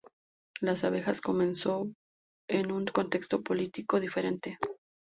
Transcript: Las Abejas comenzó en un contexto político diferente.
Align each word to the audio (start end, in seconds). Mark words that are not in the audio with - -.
Las 0.61 0.83
Abejas 0.83 1.21
comenzó 1.21 1.87
en 2.49 2.71
un 2.71 2.85
contexto 2.87 3.43
político 3.43 3.99
diferente. 3.99 4.57